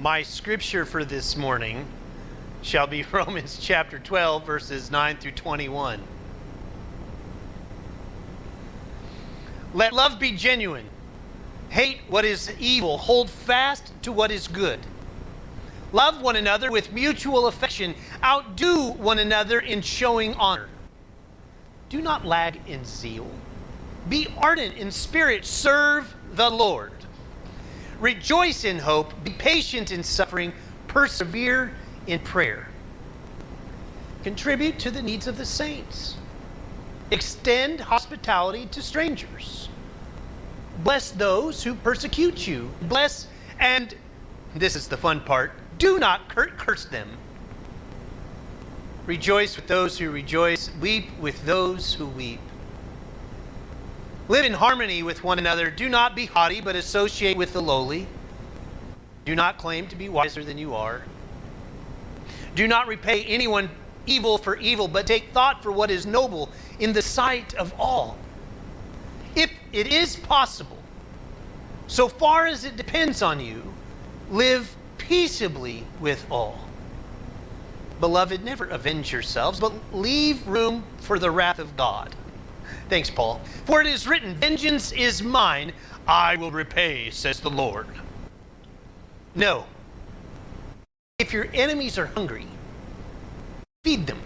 My 0.00 0.22
scripture 0.22 0.86
for 0.86 1.04
this 1.04 1.36
morning 1.36 1.84
shall 2.62 2.86
be 2.86 3.02
Romans 3.12 3.58
chapter 3.60 3.98
12, 3.98 4.46
verses 4.46 4.90
9 4.90 5.18
through 5.18 5.32
21. 5.32 6.00
Let 9.74 9.92
love 9.92 10.18
be 10.18 10.32
genuine. 10.32 10.86
Hate 11.68 11.98
what 12.08 12.24
is 12.24 12.50
evil. 12.58 12.96
Hold 12.96 13.28
fast 13.28 13.92
to 14.00 14.10
what 14.10 14.30
is 14.30 14.48
good. 14.48 14.80
Love 15.92 16.22
one 16.22 16.36
another 16.36 16.70
with 16.70 16.94
mutual 16.94 17.46
affection. 17.46 17.94
Outdo 18.24 18.92
one 18.92 19.18
another 19.18 19.60
in 19.60 19.82
showing 19.82 20.32
honor. 20.36 20.70
Do 21.90 22.00
not 22.00 22.24
lag 22.24 22.58
in 22.66 22.86
zeal. 22.86 23.30
Be 24.08 24.28
ardent 24.38 24.78
in 24.78 24.92
spirit. 24.92 25.44
Serve 25.44 26.14
the 26.32 26.48
Lord. 26.48 26.99
Rejoice 28.00 28.64
in 28.64 28.78
hope. 28.78 29.12
Be 29.24 29.32
patient 29.32 29.92
in 29.92 30.02
suffering. 30.02 30.52
Persevere 30.88 31.72
in 32.06 32.18
prayer. 32.20 32.68
Contribute 34.24 34.78
to 34.80 34.90
the 34.90 35.02
needs 35.02 35.26
of 35.26 35.38
the 35.38 35.46
saints. 35.46 36.16
Extend 37.10 37.80
hospitality 37.80 38.66
to 38.66 38.82
strangers. 38.82 39.68
Bless 40.82 41.10
those 41.10 41.62
who 41.62 41.74
persecute 41.74 42.46
you. 42.46 42.70
Bless, 42.82 43.26
and 43.58 43.94
this 44.54 44.74
is 44.74 44.88
the 44.88 44.96
fun 44.96 45.20
part 45.20 45.52
do 45.80 45.98
not 45.98 46.28
curse 46.28 46.84
them. 46.84 47.08
Rejoice 49.06 49.56
with 49.56 49.66
those 49.66 49.98
who 49.98 50.10
rejoice. 50.10 50.70
Weep 50.78 51.06
with 51.18 51.46
those 51.46 51.94
who 51.94 52.06
weep. 52.06 52.38
Live 54.30 54.44
in 54.44 54.52
harmony 54.52 55.02
with 55.02 55.24
one 55.24 55.40
another. 55.40 55.72
Do 55.72 55.88
not 55.88 56.14
be 56.14 56.26
haughty, 56.26 56.60
but 56.60 56.76
associate 56.76 57.36
with 57.36 57.52
the 57.52 57.60
lowly. 57.60 58.06
Do 59.24 59.34
not 59.34 59.58
claim 59.58 59.88
to 59.88 59.96
be 59.96 60.08
wiser 60.08 60.44
than 60.44 60.56
you 60.56 60.72
are. 60.72 61.02
Do 62.54 62.68
not 62.68 62.86
repay 62.86 63.24
anyone 63.24 63.68
evil 64.06 64.38
for 64.38 64.56
evil, 64.58 64.86
but 64.86 65.04
take 65.04 65.32
thought 65.32 65.64
for 65.64 65.72
what 65.72 65.90
is 65.90 66.06
noble 66.06 66.48
in 66.78 66.92
the 66.92 67.02
sight 67.02 67.54
of 67.54 67.74
all. 67.76 68.16
If 69.34 69.50
it 69.72 69.88
is 69.88 70.14
possible, 70.14 70.78
so 71.88 72.06
far 72.06 72.46
as 72.46 72.64
it 72.64 72.76
depends 72.76 73.22
on 73.22 73.40
you, 73.40 73.60
live 74.30 74.76
peaceably 74.96 75.84
with 75.98 76.24
all. 76.30 76.60
Beloved, 77.98 78.44
never 78.44 78.66
avenge 78.66 79.12
yourselves, 79.12 79.58
but 79.58 79.72
leave 79.92 80.46
room 80.46 80.84
for 81.00 81.18
the 81.18 81.32
wrath 81.32 81.58
of 81.58 81.76
God. 81.76 82.14
Thanks, 82.88 83.10
Paul. 83.10 83.40
For 83.64 83.80
it 83.80 83.86
is 83.86 84.06
written, 84.06 84.34
Vengeance 84.34 84.92
is 84.92 85.22
mine, 85.22 85.72
I 86.06 86.36
will 86.36 86.50
repay, 86.50 87.10
says 87.10 87.40
the 87.40 87.50
Lord. 87.50 87.86
No. 89.34 89.64
If 91.18 91.32
your 91.32 91.48
enemies 91.54 91.98
are 91.98 92.06
hungry, 92.06 92.46
feed 93.84 94.06
them. 94.06 94.18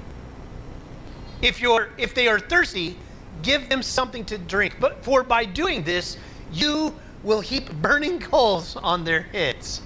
If, 1.43 1.61
you're, 1.61 1.91
if 1.99 2.15
they 2.15 2.29
are 2.29 2.39
thirsty, 2.39 2.97
give 3.43 3.69
them 3.69 3.83
something 3.83 4.25
to 4.27 4.39
drink. 4.39 4.77
But 4.81 5.05
for 5.05 5.23
by 5.23 5.45
doing 5.45 5.83
this, 5.83 6.17
you 6.53 6.95
will 7.23 7.41
heap 7.41 7.71
burning 7.73 8.21
coals 8.21 8.77
on 8.77 9.05
their 9.05 9.23
heads. 9.23 9.83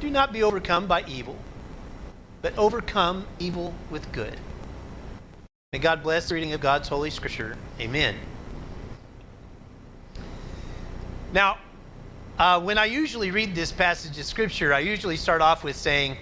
Do 0.00 0.10
not 0.10 0.32
be 0.32 0.42
overcome 0.42 0.86
by 0.86 1.04
evil, 1.06 1.36
but 2.40 2.56
overcome 2.56 3.26
evil 3.38 3.74
with 3.90 4.10
good. 4.12 4.38
May 5.74 5.78
God 5.78 6.02
bless 6.02 6.28
the 6.28 6.34
reading 6.34 6.52
of 6.52 6.60
God's 6.60 6.86
Holy 6.86 7.08
Scripture. 7.08 7.56
Amen. 7.80 8.14
Now, 11.32 11.56
uh, 12.38 12.60
when 12.60 12.76
I 12.76 12.84
usually 12.84 13.30
read 13.30 13.54
this 13.54 13.72
passage 13.72 14.18
of 14.18 14.26
Scripture, 14.26 14.74
I 14.74 14.80
usually 14.80 15.16
start 15.16 15.40
off 15.40 15.64
with 15.64 15.74
saying, 15.74 16.18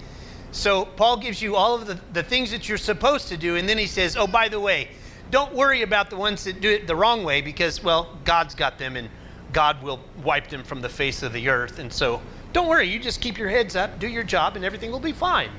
so 0.52 0.84
Paul 0.84 1.16
gives 1.16 1.42
you 1.42 1.56
all 1.56 1.74
of 1.74 1.88
the, 1.88 1.98
the 2.12 2.22
things 2.22 2.52
that 2.52 2.68
you're 2.68 2.78
supposed 2.78 3.26
to 3.26 3.36
do, 3.36 3.56
and 3.56 3.68
then 3.68 3.76
he 3.76 3.88
says, 3.88 4.16
oh, 4.16 4.28
by 4.28 4.46
the 4.48 4.60
way, 4.60 4.86
don't 5.32 5.52
worry 5.52 5.82
about 5.82 6.10
the 6.10 6.16
ones 6.16 6.44
that 6.44 6.60
do 6.60 6.70
it 6.70 6.86
the 6.86 6.94
wrong 6.94 7.24
way 7.24 7.40
because, 7.40 7.82
well, 7.82 8.16
God's 8.24 8.54
got 8.54 8.78
them 8.78 8.94
and 8.94 9.10
God 9.52 9.82
will 9.82 9.98
wipe 10.22 10.46
them 10.46 10.62
from 10.62 10.80
the 10.80 10.88
face 10.88 11.24
of 11.24 11.32
the 11.32 11.48
earth. 11.48 11.80
And 11.80 11.92
so 11.92 12.22
don't 12.52 12.68
worry, 12.68 12.88
you 12.88 13.00
just 13.00 13.20
keep 13.20 13.36
your 13.36 13.48
heads 13.48 13.74
up, 13.74 13.98
do 13.98 14.06
your 14.06 14.22
job, 14.22 14.54
and 14.54 14.64
everything 14.64 14.92
will 14.92 15.00
be 15.00 15.10
fine. 15.10 15.50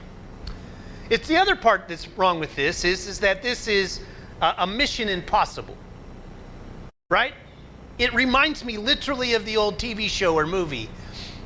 It's 1.12 1.28
the 1.28 1.36
other 1.36 1.58
part 1.58 1.90
that's 1.90 2.08
wrong 2.08 2.40
with 2.40 2.56
this 2.56 2.86
is, 2.86 3.06
is 3.06 3.20
that 3.20 3.44
this 3.44 3.68
is 3.68 4.00
a, 4.42 4.54
a 4.60 4.68
mission 4.68 5.10
impossible. 5.10 5.76
Right? 7.10 7.34
It 8.00 8.14
reminds 8.14 8.64
me 8.64 8.78
literally 8.78 9.34
of 9.34 9.46
the 9.46 9.58
old 9.58 9.78
TV 9.78 10.08
show 10.08 10.36
or 10.36 10.48
movie 10.48 10.90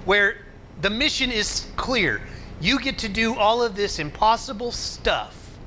where 0.06 0.38
the 0.82 0.92
mission 0.92 1.32
is 1.32 1.66
clear. 1.78 2.22
You 2.62 2.80
get 2.80 3.00
to 3.00 3.10
do 3.10 3.34
all 3.34 3.64
of 3.64 3.76
this 3.76 3.98
impossible 3.98 4.72
stuff, 4.72 5.58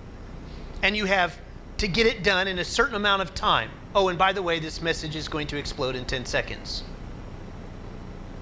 and 0.84 0.96
you 0.96 1.06
have 1.06 1.36
to 1.78 1.88
get 1.88 2.06
it 2.06 2.22
done 2.22 2.46
in 2.46 2.60
a 2.60 2.64
certain 2.64 2.94
amount 2.94 3.22
of 3.22 3.34
time. 3.34 3.68
Oh, 3.96 4.08
and 4.08 4.16
by 4.18 4.32
the 4.32 4.42
way, 4.42 4.60
this 4.60 4.80
message 4.80 5.16
is 5.16 5.26
going 5.26 5.48
to 5.48 5.56
explode 5.56 5.96
in 5.96 6.04
10 6.04 6.24
seconds. 6.24 6.84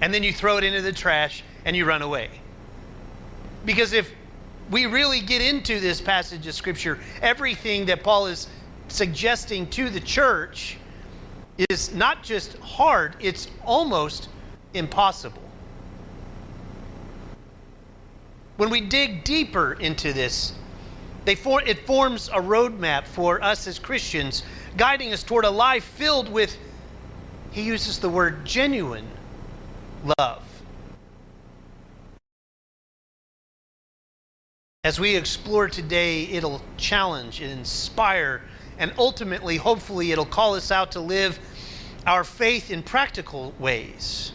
And 0.01 0.13
then 0.13 0.21
you 0.21 0.31
throw 0.31 0.57
it 0.57 0.63
into 0.63 0.83
the 0.83 0.93
trash 0.93 1.43
and 1.65 1.75
you 1.75 1.83
run 1.83 2.03
away. 2.03 2.29
Because 3.65 3.91
if 3.91 4.13
we 4.69 4.85
really 4.85 5.21
get 5.21 5.41
into 5.41 5.79
this 5.79 6.01
passage 6.01 6.45
of 6.47 6.53
Scripture, 6.53 6.99
everything 7.21 7.85
that 7.85 8.03
Paul 8.03 8.27
is 8.27 8.47
suggesting 8.89 9.67
to 9.71 9.89
the 9.89 9.99
church 9.99 10.77
is 11.69 11.93
not 11.93 12.23
just 12.23 12.57
hard, 12.59 13.15
it's 13.19 13.47
almost 13.65 14.29
impossible. 14.73 15.41
When 18.57 18.69
we 18.69 18.81
dig 18.81 19.23
deeper 19.23 19.73
into 19.73 20.13
this, 20.13 20.53
for, 21.39 21.61
it 21.61 21.85
forms 21.85 22.29
a 22.29 22.39
roadmap 22.39 23.05
for 23.05 23.43
us 23.43 23.67
as 23.67 23.79
Christians, 23.79 24.43
guiding 24.77 25.13
us 25.13 25.23
toward 25.23 25.45
a 25.45 25.49
life 25.49 25.83
filled 25.83 26.29
with, 26.29 26.57
he 27.51 27.61
uses 27.61 27.99
the 27.99 28.09
word 28.09 28.45
genuine 28.45 29.07
love. 30.17 30.43
As 34.87 35.01
we 35.01 35.17
explore 35.17 35.67
today, 35.67 36.23
it'll 36.27 36.61
challenge 36.77 37.41
and 37.41 37.51
inspire, 37.51 38.41
and 38.79 38.93
ultimately, 38.97 39.57
hopefully, 39.57 40.13
it'll 40.13 40.25
call 40.25 40.55
us 40.55 40.71
out 40.71 40.93
to 40.93 41.01
live 41.01 41.39
our 42.05 42.23
faith 42.23 42.71
in 42.71 42.83
practical 42.83 43.53
ways. 43.59 44.31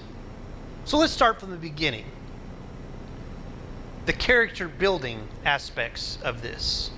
So 0.85 0.99
let's 0.99 1.15
start 1.15 1.41
from 1.41 1.53
the 1.53 1.57
beginning. 1.57 2.05
The 4.05 4.13
character 4.13 4.69
building 4.69 5.27
aspects 5.47 6.19
of 6.23 6.43
this. 6.43 6.91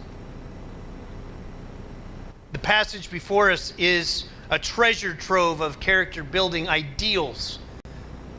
The 2.51 2.59
passage 2.59 3.09
before 3.09 3.53
us 3.53 3.73
is 3.79 4.25
a 4.51 4.59
treasure 4.59 5.15
trove 5.15 5.61
of 5.61 5.79
character 5.79 6.25
building 6.25 6.69
ideals, 6.69 7.61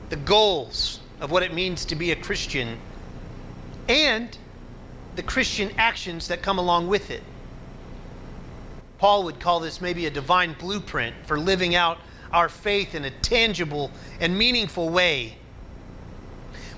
the 0.10 0.18
goals 0.18 1.00
of 1.22 1.32
what 1.32 1.42
it 1.42 1.54
means 1.54 1.86
to 1.86 1.96
be 1.96 2.12
a 2.12 2.18
Christian, 2.18 2.80
and 3.88 4.38
the 5.16 5.24
Christian 5.24 5.72
actions 5.78 6.28
that 6.28 6.42
come 6.42 6.58
along 6.58 6.88
with 6.88 7.10
it. 7.12 7.24
Paul 8.98 9.24
would 9.26 9.40
call 9.40 9.60
this 9.60 9.82
maybe 9.82 10.06
a 10.06 10.10
divine 10.10 10.56
blueprint 10.60 11.16
for 11.26 11.40
living 11.40 11.76
out 11.76 12.00
our 12.32 12.50
faith 12.50 12.96
in 12.96 13.06
a 13.06 13.12
tangible 13.12 13.92
and 14.20 14.38
meaningful 14.38 14.90
way. 14.90 15.38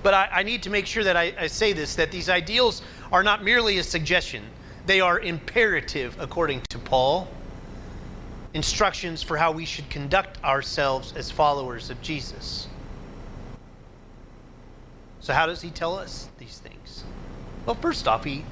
But 0.03 0.13
I, 0.13 0.29
I 0.31 0.43
need 0.43 0.63
to 0.63 0.69
make 0.69 0.85
sure 0.85 1.03
that 1.03 1.17
I, 1.17 1.33
I 1.37 1.47
say 1.47 1.73
this 1.73 1.95
that 1.95 2.11
these 2.11 2.29
ideals 2.29 2.81
are 3.11 3.23
not 3.23 3.43
merely 3.43 3.77
a 3.77 3.83
suggestion, 3.83 4.43
they 4.85 5.01
are 5.01 5.19
imperative, 5.19 6.15
according 6.19 6.61
to 6.69 6.79
Paul. 6.79 7.27
Instructions 8.53 9.21
for 9.21 9.37
how 9.37 9.51
we 9.51 9.65
should 9.65 9.89
conduct 9.89 10.43
ourselves 10.43 11.13
as 11.15 11.29
followers 11.29 11.89
of 11.89 12.01
Jesus. 12.01 12.67
So, 15.19 15.33
how 15.33 15.45
does 15.45 15.61
he 15.61 15.69
tell 15.69 15.95
us 15.95 16.29
these 16.39 16.57
things? 16.59 17.03
Well, 17.67 17.75
first 17.75 18.07
off, 18.07 18.23
he, 18.23 18.45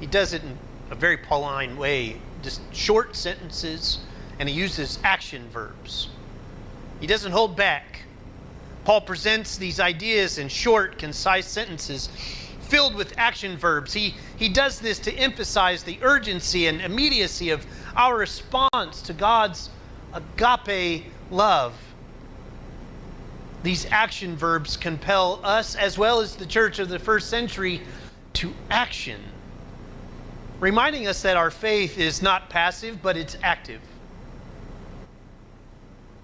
he 0.00 0.06
does 0.06 0.32
it 0.32 0.42
in 0.42 0.58
a 0.90 0.96
very 0.96 1.16
Pauline 1.16 1.76
way, 1.76 2.16
just 2.42 2.60
short 2.74 3.14
sentences, 3.14 4.00
and 4.40 4.48
he 4.48 4.54
uses 4.54 4.98
action 5.04 5.48
verbs. 5.50 6.08
He 6.98 7.06
doesn't 7.06 7.30
hold 7.30 7.54
back. 7.54 8.02
Paul 8.84 9.02
presents 9.02 9.56
these 9.56 9.78
ideas 9.78 10.36
in 10.36 10.48
short, 10.48 10.98
concise 10.98 11.46
sentences 11.46 12.08
filled 12.62 12.96
with 12.96 13.14
action 13.16 13.56
verbs. 13.56 13.92
He, 13.92 14.16
he 14.36 14.48
does 14.48 14.80
this 14.80 14.98
to 15.00 15.12
emphasize 15.12 15.84
the 15.84 15.98
urgency 16.02 16.66
and 16.66 16.80
immediacy 16.80 17.50
of 17.50 17.64
our 17.94 18.16
response 18.16 19.00
to 19.02 19.12
God's 19.12 19.70
agape 20.12 21.04
love. 21.30 21.74
These 23.62 23.86
action 23.90 24.36
verbs 24.36 24.76
compel 24.76 25.38
us, 25.44 25.76
as 25.76 25.96
well 25.96 26.20
as 26.20 26.34
the 26.34 26.46
church 26.46 26.80
of 26.80 26.88
the 26.88 26.98
first 26.98 27.28
century, 27.28 27.82
to 28.34 28.52
action, 28.70 29.20
reminding 30.60 31.06
us 31.06 31.22
that 31.22 31.36
our 31.36 31.50
faith 31.50 31.98
is 31.98 32.22
not 32.22 32.48
passive, 32.48 33.02
but 33.02 33.16
it's 33.16 33.36
active. 33.42 33.80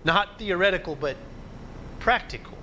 Not 0.04 0.38
theoretical, 0.38 0.94
but 0.94 1.16
practical. 1.98 2.56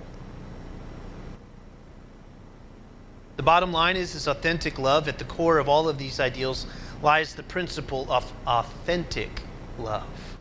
The 3.36 3.42
bottom 3.42 3.72
line 3.72 3.96
is 3.96 4.14
this 4.14 4.26
authentic 4.26 4.78
love. 4.78 5.08
At 5.08 5.18
the 5.18 5.24
core 5.24 5.58
of 5.58 5.68
all 5.68 5.88
of 5.88 5.98
these 5.98 6.20
ideals 6.20 6.66
lies 7.02 7.34
the 7.34 7.42
principle 7.42 8.10
of 8.10 8.32
authentic 8.46 9.42
love. 9.78 10.38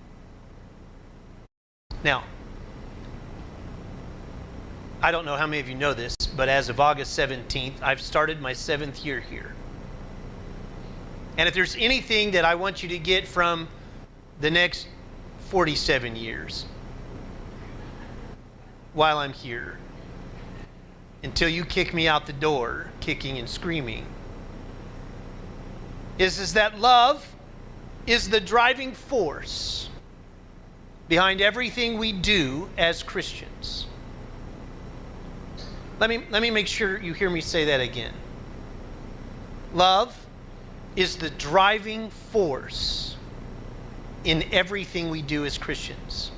Now, 2.03 2.23
I 5.03 5.11
don't 5.11 5.25
know 5.25 5.35
how 5.35 5.45
many 5.45 5.59
of 5.59 5.67
you 5.67 5.75
know 5.75 5.93
this, 5.93 6.15
but 6.15 6.47
as 6.47 6.69
of 6.69 6.79
August 6.79 7.19
17th, 7.19 7.73
I've 7.81 7.99
started 7.99 8.39
my 8.39 8.53
seventh 8.53 9.03
year 9.03 9.19
here. 9.19 9.53
And 11.37 11.49
if 11.49 11.53
there's 11.53 11.75
anything 11.75 12.31
that 12.31 12.45
I 12.45 12.55
want 12.55 12.83
you 12.83 12.87
to 12.87 12.97
get 12.97 13.27
from 13.27 13.67
the 14.39 14.49
next 14.49 14.87
47 15.49 16.15
years 16.15 16.65
while 18.93 19.17
I'm 19.17 19.33
here, 19.33 19.77
until 21.21 21.49
you 21.49 21.65
kick 21.65 21.93
me 21.93 22.07
out 22.07 22.25
the 22.25 22.31
door, 22.31 22.87
kicking 23.01 23.37
and 23.37 23.49
screaming, 23.49 24.05
is, 26.17 26.39
is 26.39 26.53
that 26.53 26.79
love 26.79 27.35
is 28.07 28.29
the 28.29 28.39
driving 28.39 28.93
force 28.93 29.89
behind 31.09 31.41
everything 31.41 31.97
we 31.97 32.13
do 32.13 32.69
as 32.77 33.03
Christians. 33.03 33.87
Let 35.99 36.09
me, 36.09 36.23
let 36.29 36.41
me 36.41 36.51
make 36.51 36.67
sure 36.67 36.99
you 36.99 37.13
hear 37.13 37.29
me 37.29 37.41
say 37.41 37.65
that 37.65 37.79
again. 37.79 38.13
Love 39.73 40.25
is 40.95 41.17
the 41.17 41.29
driving 41.31 42.09
force 42.09 43.15
in 44.23 44.43
everything 44.51 45.09
we 45.09 45.21
do 45.21 45.45
as 45.45 45.57
Christians. 45.57 46.31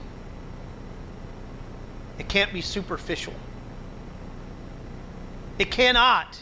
It 2.17 2.29
can't 2.29 2.53
be 2.53 2.61
superficial. 2.61 3.33
It 5.59 5.71
cannot 5.71 6.41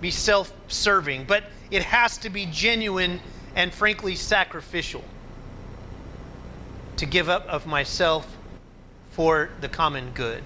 be 0.00 0.10
self 0.10 0.52
serving, 0.68 1.24
but 1.24 1.44
it 1.70 1.82
has 1.82 2.18
to 2.18 2.30
be 2.30 2.46
genuine 2.46 3.20
and 3.54 3.72
frankly 3.72 4.14
sacrificial 4.14 5.04
to 6.96 7.06
give 7.06 7.28
up 7.28 7.46
of 7.46 7.66
myself 7.66 8.36
for 9.10 9.50
the 9.60 9.68
common 9.68 10.10
good. 10.14 10.42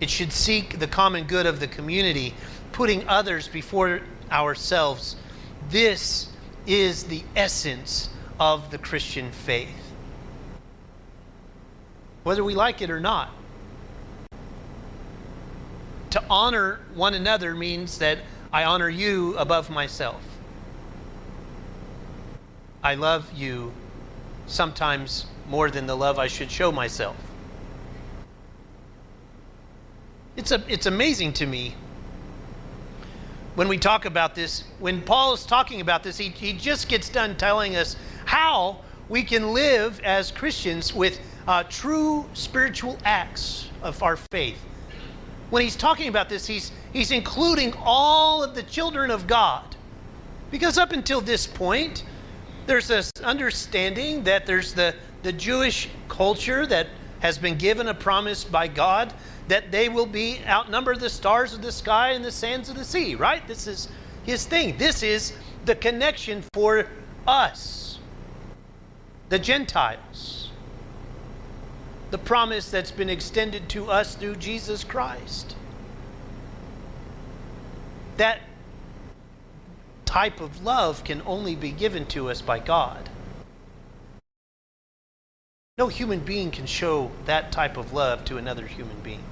It 0.00 0.10
should 0.10 0.32
seek 0.32 0.78
the 0.78 0.86
common 0.86 1.24
good 1.24 1.46
of 1.46 1.60
the 1.60 1.66
community, 1.66 2.34
putting 2.72 3.08
others 3.08 3.48
before 3.48 4.00
ourselves. 4.30 5.16
This 5.70 6.28
is 6.66 7.04
the 7.04 7.22
essence 7.36 8.08
of 8.40 8.70
the 8.70 8.78
Christian 8.78 9.30
faith. 9.30 9.92
Whether 12.24 12.42
we 12.42 12.54
like 12.54 12.82
it 12.82 12.90
or 12.90 13.00
not. 13.00 13.30
To 16.10 16.22
honor 16.30 16.80
one 16.94 17.14
another 17.14 17.54
means 17.54 17.98
that 17.98 18.18
I 18.52 18.64
honor 18.64 18.88
you 18.88 19.36
above 19.36 19.68
myself. 19.68 20.22
I 22.82 22.94
love 22.94 23.32
you 23.32 23.72
sometimes 24.46 25.26
more 25.48 25.70
than 25.70 25.86
the 25.86 25.96
love 25.96 26.18
I 26.18 26.26
should 26.26 26.50
show 26.50 26.70
myself. 26.70 27.16
It's, 30.44 30.52
a, 30.52 30.62
it's 30.68 30.84
amazing 30.84 31.32
to 31.34 31.46
me 31.46 31.74
when 33.54 33.66
we 33.66 33.78
talk 33.78 34.04
about 34.04 34.34
this. 34.34 34.64
When 34.78 35.00
Paul 35.00 35.32
is 35.32 35.46
talking 35.46 35.80
about 35.80 36.02
this, 36.02 36.18
he, 36.18 36.28
he 36.28 36.52
just 36.52 36.86
gets 36.86 37.08
done 37.08 37.34
telling 37.38 37.76
us 37.76 37.96
how 38.26 38.80
we 39.08 39.22
can 39.22 39.54
live 39.54 40.00
as 40.00 40.30
Christians 40.30 40.92
with 40.92 41.18
uh, 41.48 41.62
true 41.70 42.26
spiritual 42.34 42.98
acts 43.06 43.70
of 43.82 44.02
our 44.02 44.18
faith. 44.32 44.58
When 45.48 45.62
he's 45.62 45.76
talking 45.76 46.08
about 46.08 46.28
this, 46.28 46.46
he's, 46.46 46.72
he's 46.92 47.10
including 47.10 47.72
all 47.78 48.44
of 48.44 48.54
the 48.54 48.64
children 48.64 49.10
of 49.10 49.26
God. 49.26 49.74
Because 50.50 50.76
up 50.76 50.92
until 50.92 51.22
this 51.22 51.46
point, 51.46 52.04
there's 52.66 52.88
this 52.88 53.10
understanding 53.22 54.24
that 54.24 54.44
there's 54.44 54.74
the, 54.74 54.94
the 55.22 55.32
Jewish 55.32 55.88
culture 56.10 56.66
that 56.66 56.88
has 57.24 57.38
been 57.38 57.56
given 57.56 57.88
a 57.88 57.94
promise 57.94 58.44
by 58.44 58.68
God 58.68 59.10
that 59.48 59.72
they 59.72 59.88
will 59.88 60.04
be 60.04 60.40
outnumber 60.46 60.94
the 60.94 61.08
stars 61.08 61.54
of 61.54 61.62
the 61.62 61.72
sky 61.72 62.10
and 62.10 62.22
the 62.22 62.30
sands 62.30 62.68
of 62.68 62.76
the 62.76 62.84
sea, 62.84 63.14
right? 63.14 63.48
This 63.48 63.66
is 63.66 63.88
his 64.24 64.44
thing. 64.44 64.76
This 64.76 65.02
is 65.02 65.32
the 65.64 65.74
connection 65.74 66.44
for 66.52 66.86
us, 67.26 67.98
the 69.30 69.38
Gentiles. 69.38 70.50
The 72.10 72.18
promise 72.18 72.70
that's 72.70 72.90
been 72.90 73.08
extended 73.08 73.70
to 73.70 73.90
us 73.90 74.16
through 74.16 74.36
Jesus 74.36 74.84
Christ. 74.84 75.56
That 78.18 78.40
type 80.04 80.42
of 80.42 80.62
love 80.62 81.04
can 81.04 81.22
only 81.24 81.56
be 81.56 81.70
given 81.70 82.04
to 82.08 82.28
us 82.28 82.42
by 82.42 82.58
God. 82.58 83.08
No 85.76 85.88
human 85.88 86.20
being 86.20 86.52
can 86.52 86.66
show 86.66 87.10
that 87.24 87.50
type 87.50 87.76
of 87.76 87.92
love 87.92 88.24
to 88.26 88.36
another 88.36 88.64
human 88.64 89.00
being. 89.00 89.24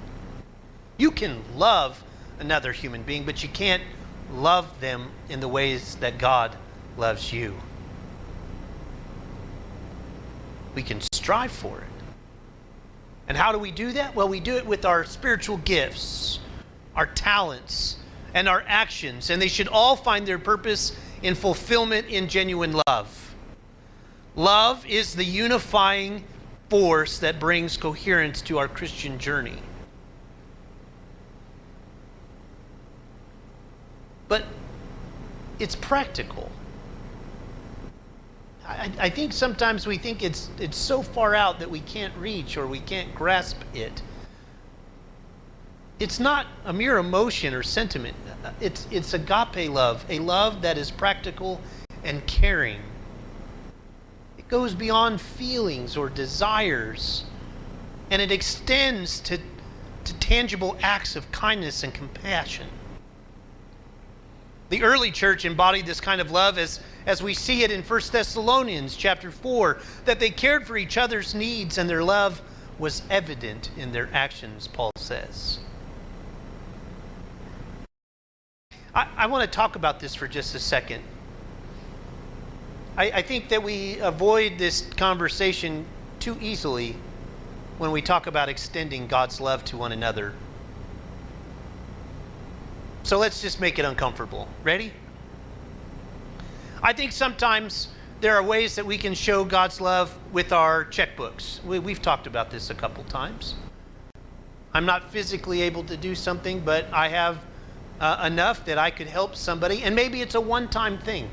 You 0.97 1.09
can 1.09 1.41
love 1.55 2.03
another 2.37 2.73
human 2.73 3.03
being, 3.03 3.23
but 3.23 3.43
you 3.43 3.47
can't 3.47 3.81
love 4.29 4.81
them 4.81 5.11
in 5.29 5.39
the 5.39 5.47
ways 5.47 5.95
that 6.01 6.17
God 6.17 6.57
loves 6.97 7.31
you. 7.31 7.53
We 10.75 10.83
can 10.83 10.99
strive 11.13 11.53
for 11.53 11.77
it. 11.77 11.87
And 13.29 13.37
how 13.37 13.53
do 13.53 13.57
we 13.57 13.71
do 13.71 13.93
that? 13.93 14.13
Well, 14.13 14.27
we 14.27 14.41
do 14.41 14.57
it 14.57 14.65
with 14.65 14.83
our 14.83 15.05
spiritual 15.05 15.57
gifts, 15.59 16.39
our 16.93 17.05
talents, 17.05 17.95
and 18.33 18.49
our 18.49 18.65
actions, 18.67 19.29
and 19.29 19.41
they 19.41 19.47
should 19.47 19.69
all 19.69 19.95
find 19.95 20.27
their 20.27 20.39
purpose 20.39 20.93
in 21.21 21.35
fulfillment 21.35 22.07
in 22.07 22.27
genuine 22.27 22.81
love. 22.85 23.22
Love 24.35 24.85
is 24.85 25.15
the 25.15 25.23
unifying 25.23 26.23
force 26.69 27.19
that 27.19 27.39
brings 27.39 27.77
coherence 27.77 28.41
to 28.41 28.57
our 28.57 28.67
Christian 28.67 29.19
journey. 29.19 29.59
But 34.27 34.45
it's 35.59 35.75
practical. 35.75 36.51
I, 38.65 38.91
I, 38.97 39.09
think 39.09 39.33
sometimes 39.33 39.85
we 39.85 39.97
think 39.97 40.23
it's, 40.23 40.49
it's 40.57 40.77
so 40.77 41.03
far 41.03 41.35
out 41.35 41.59
that 41.59 41.69
we 41.69 41.81
can't 41.81 42.15
reach 42.17 42.57
or 42.57 42.65
we 42.65 42.79
can't 42.79 43.13
grasp 43.13 43.57
it 43.73 44.01
it's 46.03 46.19
not 46.19 46.47
a 46.65 46.73
mere 46.73 46.97
emotion 46.97 47.53
or 47.53 47.63
sentiment. 47.63 48.15
Uh, 48.43 48.51
it's, 48.59 48.87
it's 48.91 49.13
agape 49.13 49.69
love, 49.69 50.05
a 50.09 50.19
love 50.19 50.61
that 50.61 50.77
is 50.77 50.91
practical 50.91 51.61
and 52.03 52.25
caring. 52.27 52.81
Goes 54.53 54.75
beyond 54.75 55.19
feelings 55.19 55.97
or 55.97 56.09
desires, 56.09 57.23
and 58.11 58.21
it 58.21 58.31
extends 58.31 59.19
to, 59.21 59.39
to 60.03 60.13
tangible 60.19 60.77
acts 60.83 61.15
of 61.15 61.31
kindness 61.31 61.81
and 61.81 61.91
compassion. 61.91 62.67
The 64.69 64.83
early 64.83 65.09
church 65.09 65.43
embodied 65.43 65.87
this 65.87 65.99
kind 65.99 66.21
of 66.21 66.29
love 66.29 66.59
as, 66.59 66.81
as 67.07 67.23
we 67.23 67.33
see 67.33 67.63
it 67.63 67.71
in 67.71 67.81
1 67.81 68.01
Thessalonians 68.11 68.95
chapter 68.95 69.31
4, 69.31 69.79
that 70.05 70.19
they 70.19 70.29
cared 70.29 70.67
for 70.67 70.77
each 70.77 70.99
other's 70.99 71.33
needs 71.33 71.79
and 71.79 71.89
their 71.89 72.03
love 72.03 72.39
was 72.77 73.01
evident 73.09 73.71
in 73.75 73.91
their 73.91 74.07
actions, 74.13 74.67
Paul 74.67 74.91
says. 74.97 75.57
I, 78.93 79.07
I 79.17 79.25
want 79.25 79.51
to 79.51 79.55
talk 79.55 79.75
about 79.75 79.99
this 79.99 80.13
for 80.13 80.27
just 80.27 80.53
a 80.53 80.59
second. 80.59 81.03
I, 82.95 83.11
I 83.11 83.21
think 83.21 83.49
that 83.49 83.63
we 83.63 83.99
avoid 83.99 84.57
this 84.57 84.81
conversation 84.97 85.85
too 86.19 86.37
easily 86.39 86.95
when 87.79 87.91
we 87.91 88.01
talk 88.01 88.27
about 88.27 88.49
extending 88.49 89.07
God's 89.07 89.41
love 89.41 89.65
to 89.65 89.77
one 89.77 89.91
another. 89.91 90.33
So 93.01 93.17
let's 93.17 93.41
just 93.41 93.59
make 93.59 93.79
it 93.79 93.85
uncomfortable. 93.85 94.47
Ready? 94.63 94.93
I 96.81 96.93
think 96.93 97.11
sometimes 97.11 97.89
there 98.21 98.35
are 98.35 98.43
ways 98.43 98.75
that 98.75 98.85
we 98.85 98.97
can 98.97 99.13
show 99.13 99.43
God's 99.43 99.81
love 99.81 100.17
with 100.31 100.53
our 100.53 100.85
checkbooks. 100.85 101.63
We, 101.63 101.91
have 101.91 102.01
talked 102.01 102.27
about 102.27 102.51
this 102.51 102.69
a 102.69 102.75
couple 102.75 103.03
times. 103.05 103.55
I'm 104.73 104.85
not 104.85 105.11
physically 105.11 105.61
able 105.63 105.83
to 105.85 105.97
do 105.97 106.15
something, 106.15 106.59
but 106.59 106.85
I 106.93 107.09
have 107.09 107.43
uh, 107.99 108.23
enough 108.25 108.65
that 108.65 108.77
I 108.77 108.91
could 108.91 109.07
help 109.07 109.35
somebody, 109.35 109.83
and 109.83 109.95
maybe 109.95 110.21
it's 110.21 110.35
a 110.35 110.41
one 110.41 110.69
time 110.69 110.97
thing. 110.97 111.29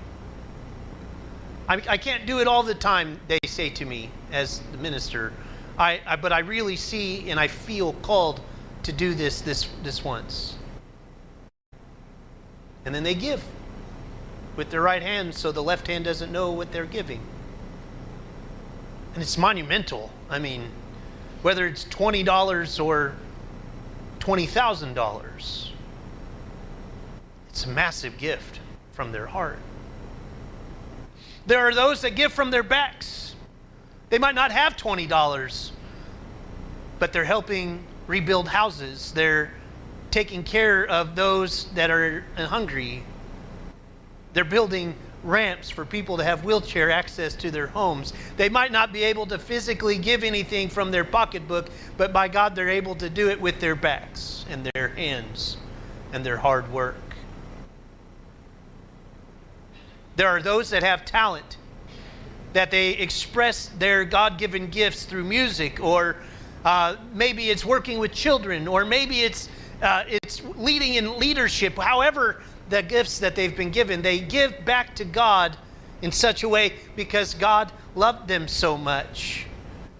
I, 1.71 1.81
I, 1.91 1.99
can't 1.99 2.27
do 2.27 2.41
it 2.41 2.49
all 2.49 2.65
the 2.65 2.75
time, 2.75 3.21
they 3.29 3.39
say 3.47 3.71
to 3.71 3.85
me 3.85 4.11
as 4.33 4.61
the 4.73 4.79
minister. 4.79 5.33
I, 5.79 6.01
I, 6.05 6.17
but 6.17 6.33
I 6.33 6.41
really 6.41 6.75
see 6.75 7.31
and 7.31 7.39
I 7.39 7.47
feel 7.47 7.93
called 7.93 8.41
to 8.83 8.93
do 8.93 9.15
this 9.15 9.41
this 9.41 9.69
this 9.85 10.03
once. 10.03 10.57
And 12.85 12.93
then 12.93 13.05
they 13.05 13.15
give 13.15 13.45
with 14.57 14.71
their 14.71 14.83
right 14.83 15.01
hand 15.01 15.33
so 15.33 15.53
the 15.53 15.63
left 15.63 15.87
hand 15.87 16.05
doesn't 16.05 16.33
know 16.33 16.51
what 16.51 16.73
they're 16.73 16.87
giving. 16.87 17.21
And 19.15 19.23
it's 19.23 19.39
monumental. 19.39 20.11
I 20.29 20.41
mean, 20.41 20.71
whether 21.43 21.69
it's 21.69 21.85
$20 21.85 22.85
or 22.85 23.15
$20,000 24.19 25.71
It's 27.49 27.65
a 27.65 27.69
massive 27.69 28.19
gift 28.19 28.59
from 28.93 29.13
their 29.13 29.27
heart. 29.27 29.61
There 31.47 31.61
are 31.61 31.75
those 31.75 32.03
that 32.03 32.15
give 32.15 32.33
from 32.33 32.51
their 32.51 32.63
backs. 32.63 33.35
They 34.09 34.19
might 34.19 34.35
not 34.35 34.53
have 34.53 34.77
$20, 34.77 35.71
but 36.99 37.13
they're 37.13 37.25
helping 37.25 37.85
rebuild 38.07 38.49
houses. 38.49 39.13
They're 39.13 39.53
taking 40.11 40.43
care 40.43 40.85
of 40.87 41.15
those 41.15 41.67
that 41.75 41.91
are 41.91 42.25
hungry. 42.37 43.05
They're 44.33 44.45
building 44.45 44.95
ramps 45.23 45.71
for 45.71 45.85
people 45.85 46.17
to 46.17 46.25
have 46.25 46.45
wheelchair 46.45 46.91
access 46.91 47.35
to 47.35 47.51
their 47.51 47.67
homes. 47.67 48.13
They 48.37 48.49
might 48.49 48.73
not 48.73 48.93
be 48.93 49.05
able 49.05 49.27
to 49.27 49.39
physically 49.39 49.99
give 49.99 50.25
anything 50.25 50.69
from 50.69 50.91
their 50.91 51.05
pocketbook, 51.05 51.69
but 51.97 52.13
by 52.13 52.29
God, 52.29 52.55
they're 52.55 52.71
able 52.71 52.95
to 52.97 53.11
do 53.11 53.29
it 53.29 53.41
with 53.41 53.61
their 53.61 53.75
backs 53.75 54.45
and 54.49 54.69
their 54.75 54.89
hands 54.89 55.57
and 56.13 56.25
their 56.25 56.39
hard 56.39 56.73
work. 56.73 56.97
There 60.21 60.29
are 60.29 60.43
those 60.43 60.69
that 60.69 60.83
have 60.83 61.07
talent, 61.07 61.57
that 62.53 62.71
they 62.71 62.91
express 62.91 63.69
their 63.79 64.05
God 64.05 64.37
given 64.37 64.69
gifts 64.69 65.07
through 65.07 65.25
music, 65.25 65.81
or 65.83 66.17
uh, 66.63 66.97
maybe 67.15 67.49
it's 67.49 67.65
working 67.65 67.99
with 67.99 68.13
children, 68.13 68.69
or 68.69 68.85
maybe 68.85 69.23
it's, 69.23 69.49
uh, 69.81 70.05
it's 70.07 70.43
leading 70.57 70.97
in 70.97 71.19
leadership. 71.19 71.79
However, 71.79 72.43
the 72.69 72.83
gifts 72.83 73.19
that 73.21 73.35
they've 73.35 73.57
been 73.57 73.71
given, 73.71 74.03
they 74.03 74.19
give 74.19 74.63
back 74.67 74.95
to 74.97 75.07
God 75.07 75.57
in 76.03 76.13
such 76.13 76.43
a 76.43 76.49
way 76.51 76.75
because 76.97 77.33
God 77.33 77.73
loved 77.95 78.29
them 78.29 78.47
so 78.47 78.77
much. 78.77 79.47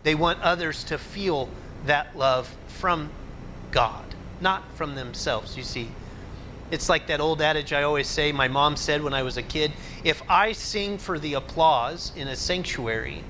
They 0.03 0.15
want 0.15 0.39
others 0.43 0.85
to 0.85 0.99
feel 0.99 1.49
that 1.87 2.15
love 2.15 2.55
from 2.69 3.09
God, 3.71 4.05
not 4.43 4.65
from 4.75 4.97
themselves, 4.97 5.57
you 5.57 5.63
see. 5.63 5.89
It's 6.71 6.89
like 6.89 7.09
that 7.09 7.21
old 7.21 7.43
adage 7.43 7.73
I 7.73 7.83
always 7.83 8.07
say, 8.07 8.31
my 8.31 8.47
mom 8.47 8.77
said 8.77 9.03
when 9.03 9.13
I 9.13 9.23
was 9.23 9.37
a 9.37 9.43
kid 9.43 9.73
if 10.05 10.23
I 10.31 10.53
sing 10.53 10.99
for 10.99 11.19
the 11.19 11.35
applause 11.35 12.13
in 12.17 12.29
a 12.29 12.37
sanctuary, 12.37 13.23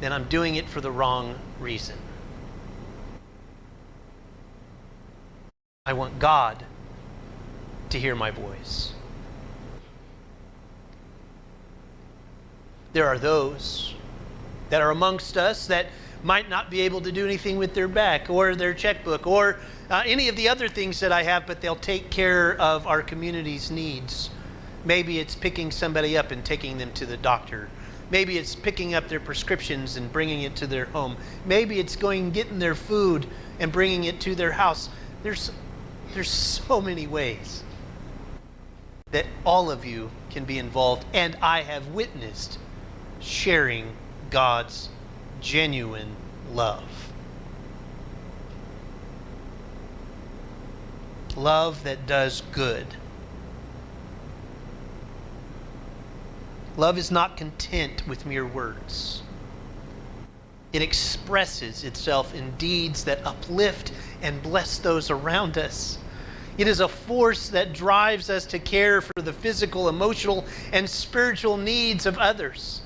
then 0.00 0.12
I'm 0.12 0.24
doing 0.24 0.56
it 0.56 0.68
for 0.68 0.80
the 0.80 0.90
wrong 0.90 1.38
reason. 1.60 1.96
I 5.86 5.92
want 5.92 6.18
God 6.18 6.64
to 7.90 7.98
hear 7.98 8.14
my 8.14 8.30
voice. 8.30 8.92
There 12.92 13.06
are 13.06 13.18
those 13.18 13.94
that 14.70 14.80
are 14.80 14.90
amongst 14.90 15.36
us 15.36 15.66
that 15.66 15.86
might 16.22 16.48
not 16.48 16.70
be 16.70 16.80
able 16.82 17.00
to 17.02 17.12
do 17.12 17.24
anything 17.24 17.58
with 17.58 17.74
their 17.74 17.88
back 17.88 18.30
or 18.30 18.54
their 18.54 18.72
checkbook 18.72 19.26
or 19.26 19.58
uh, 19.90 20.02
any 20.06 20.28
of 20.28 20.36
the 20.36 20.48
other 20.48 20.68
things 20.68 21.00
that 21.00 21.12
I 21.12 21.22
have, 21.24 21.46
but 21.46 21.60
they'll 21.60 21.76
take 21.76 22.10
care 22.10 22.58
of 22.60 22.86
our 22.86 23.02
community's 23.02 23.70
needs. 23.70 24.30
Maybe 24.84 25.18
it's 25.18 25.34
picking 25.34 25.70
somebody 25.70 26.16
up 26.16 26.30
and 26.30 26.44
taking 26.44 26.78
them 26.78 26.92
to 26.92 27.06
the 27.06 27.16
doctor. 27.16 27.68
Maybe 28.10 28.38
it's 28.38 28.54
picking 28.54 28.94
up 28.94 29.08
their 29.08 29.20
prescriptions 29.20 29.96
and 29.96 30.12
bringing 30.12 30.42
it 30.42 30.56
to 30.56 30.66
their 30.66 30.86
home. 30.86 31.16
Maybe 31.46 31.80
it's 31.80 31.96
going 31.96 32.24
and 32.24 32.34
getting 32.34 32.58
their 32.58 32.74
food 32.74 33.26
and 33.58 33.72
bringing 33.72 34.04
it 34.04 34.20
to 34.20 34.34
their 34.34 34.52
house. 34.52 34.88
There's, 35.22 35.50
there's 36.12 36.28
so 36.28 36.80
many 36.80 37.06
ways 37.06 37.62
that 39.10 39.26
all 39.44 39.70
of 39.70 39.84
you 39.84 40.10
can 40.30 40.44
be 40.44 40.58
involved, 40.58 41.04
and 41.14 41.36
I 41.40 41.62
have 41.62 41.88
witnessed 41.88 42.58
sharing 43.20 43.94
God's 44.30 44.88
genuine 45.40 46.16
love. 46.52 47.03
Love 51.36 51.82
that 51.84 52.06
does 52.06 52.42
good. 52.52 52.86
Love 56.76 56.98
is 56.98 57.10
not 57.10 57.36
content 57.36 58.06
with 58.06 58.26
mere 58.26 58.46
words. 58.46 59.22
It 60.72 60.82
expresses 60.82 61.84
itself 61.84 62.34
in 62.34 62.52
deeds 62.56 63.04
that 63.04 63.24
uplift 63.24 63.92
and 64.22 64.42
bless 64.42 64.78
those 64.78 65.08
around 65.10 65.56
us. 65.56 65.98
It 66.58 66.68
is 66.68 66.80
a 66.80 66.88
force 66.88 67.48
that 67.48 67.72
drives 67.72 68.30
us 68.30 68.44
to 68.46 68.58
care 68.58 69.00
for 69.00 69.22
the 69.22 69.32
physical, 69.32 69.88
emotional, 69.88 70.44
and 70.72 70.88
spiritual 70.88 71.56
needs 71.56 72.06
of 72.06 72.18
others. 72.18 72.82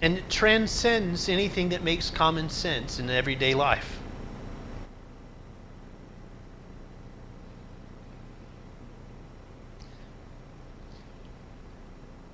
And 0.00 0.18
it 0.18 0.28
transcends 0.28 1.28
anything 1.28 1.70
that 1.70 1.82
makes 1.82 2.10
common 2.10 2.50
sense 2.50 2.98
in 2.98 3.08
everyday 3.08 3.54
life. 3.54 4.00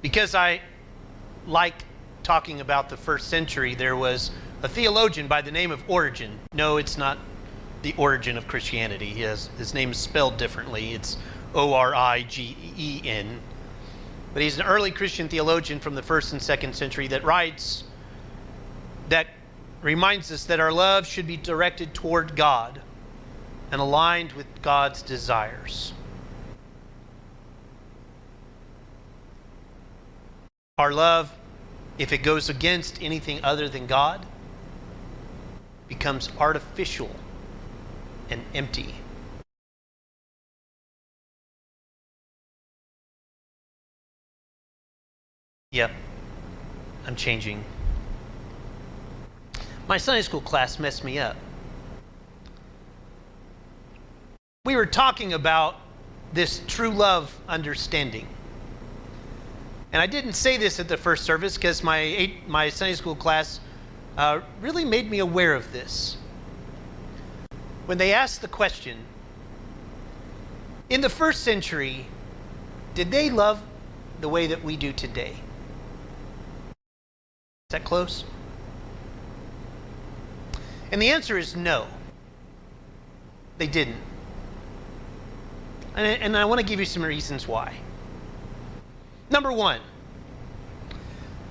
Because 0.02 0.34
I 0.34 0.60
like 1.46 1.74
talking 2.22 2.60
about 2.60 2.88
the 2.88 2.96
first 2.96 3.28
century, 3.28 3.74
there 3.74 3.96
was 3.96 4.30
a 4.62 4.68
theologian 4.68 5.26
by 5.26 5.42
the 5.42 5.50
name 5.50 5.70
of 5.70 5.82
Origen. 5.88 6.38
No, 6.52 6.76
it's 6.76 6.96
not 6.96 7.18
the 7.82 7.94
origin 7.96 8.36
of 8.36 8.46
Christianity. 8.46 9.10
Has, 9.22 9.48
his 9.58 9.74
name 9.74 9.90
is 9.92 9.98
spelled 9.98 10.36
differently. 10.36 10.92
It's 10.92 11.16
O 11.54 11.74
R 11.74 11.94
I 11.94 12.22
G 12.22 12.56
E 12.76 13.00
N. 13.04 13.40
But 14.32 14.42
he's 14.42 14.58
an 14.58 14.66
early 14.66 14.90
Christian 14.90 15.28
theologian 15.28 15.80
from 15.80 15.94
the 15.94 16.02
first 16.02 16.32
and 16.32 16.40
second 16.40 16.74
century 16.74 17.08
that 17.08 17.24
writes, 17.24 17.84
that 19.08 19.26
reminds 19.82 20.30
us 20.30 20.44
that 20.44 20.60
our 20.60 20.72
love 20.72 21.06
should 21.06 21.26
be 21.26 21.36
directed 21.36 21.94
toward 21.94 22.36
God 22.36 22.80
and 23.72 23.80
aligned 23.80 24.32
with 24.32 24.46
God's 24.62 25.02
desires. 25.02 25.92
Our 30.80 30.92
love, 30.92 31.30
if 31.98 32.10
it 32.10 32.22
goes 32.22 32.48
against 32.48 33.02
anything 33.02 33.44
other 33.44 33.68
than 33.68 33.86
God, 33.86 34.24
becomes 35.88 36.30
artificial 36.38 37.14
and 38.30 38.40
empty. 38.54 38.94
Yep, 45.72 45.90
I'm 47.06 47.14
changing. 47.14 47.62
My 49.86 49.98
Sunday 49.98 50.22
school 50.22 50.40
class 50.40 50.78
messed 50.78 51.04
me 51.04 51.18
up. 51.18 51.36
We 54.64 54.76
were 54.76 54.86
talking 54.86 55.34
about 55.34 55.76
this 56.32 56.62
true 56.66 56.88
love 56.88 57.38
understanding. 57.46 58.26
And 59.92 60.00
I 60.00 60.06
didn't 60.06 60.34
say 60.34 60.56
this 60.56 60.78
at 60.78 60.88
the 60.88 60.96
first 60.96 61.24
service 61.24 61.56
because 61.56 61.82
my, 61.82 61.98
eight, 61.98 62.48
my 62.48 62.68
Sunday 62.68 62.94
school 62.94 63.16
class 63.16 63.60
uh, 64.16 64.40
really 64.60 64.84
made 64.84 65.10
me 65.10 65.18
aware 65.18 65.54
of 65.54 65.72
this 65.72 66.16
when 67.90 67.98
they 67.98 68.12
asked 68.12 68.40
the 68.40 68.46
question 68.46 68.98
in 70.88 71.00
the 71.00 71.08
first 71.08 71.42
century, 71.42 72.06
did 72.94 73.10
they 73.10 73.30
love 73.30 73.60
the 74.20 74.28
way 74.28 74.46
that 74.46 74.62
we 74.62 74.76
do 74.76 74.92
today? 74.92 75.32
Is 76.70 77.70
that 77.70 77.82
close? 77.82 78.22
And 80.92 81.02
the 81.02 81.10
answer 81.10 81.36
is 81.36 81.56
no. 81.56 81.88
They 83.58 83.66
didn't. 83.66 83.98
And, 85.96 86.22
and 86.22 86.36
I 86.36 86.44
want 86.44 86.60
to 86.60 86.64
give 86.64 86.78
you 86.78 86.86
some 86.86 87.02
reasons 87.02 87.48
why. 87.48 87.74
Number 89.30 89.52
one, 89.52 89.80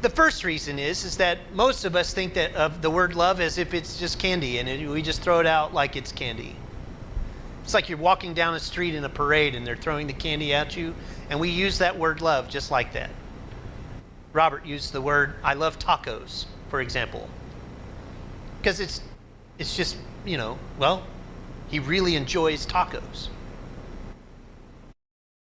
the 0.02 0.10
first 0.10 0.44
reason 0.44 0.80
is 0.80 1.04
is 1.06 1.18
that 1.18 1.40
most 1.54 1.86
of 1.86 1.96
us 1.96 2.14
think 2.14 2.34
that 2.34 2.54
of 2.54 2.82
the 2.82 2.90
word 2.90 3.16
love 3.16 3.40
as 3.40 3.58
if 3.58 3.74
it's 3.74 3.98
just 3.98 4.20
candy 4.20 4.60
and 4.60 4.68
it, 4.68 4.88
we 4.88 5.02
just 5.02 5.22
throw 5.22 5.40
it 5.40 5.46
out 5.46 5.74
like 5.74 5.96
it's 5.96 6.12
candy. 6.12 6.56
It's 7.64 7.74
like 7.74 7.88
you're 7.88 7.98
walking 7.98 8.34
down 8.34 8.54
a 8.56 8.60
street 8.60 8.96
in 8.96 9.04
a 9.04 9.10
parade 9.10 9.56
and 9.56 9.66
they're 9.66 9.76
throwing 9.76 10.08
the 10.08 10.14
candy 10.14 10.54
at 10.54 10.76
you 10.76 10.94
and 11.30 11.40
we 11.40 11.50
use 11.50 11.78
that 11.78 11.98
word 11.98 12.22
love 12.22 12.50
just 12.50 12.70
like 12.70 12.94
that. 12.94 13.12
Robert 14.34 14.66
used 14.66 14.94
the 14.94 15.02
word 15.02 15.36
i 15.44 15.54
love 15.54 15.80
tacos 15.80 16.46
for 16.70 16.82
example. 16.82 17.30
Because 18.62 18.80
it's 18.80 19.02
it's 19.58 19.76
just 19.76 19.98
you 20.26 20.38
know 20.38 20.58
well 20.78 21.04
he 21.70 21.80
really 21.80 22.16
enjoys 22.16 22.66
tacos 22.66 23.30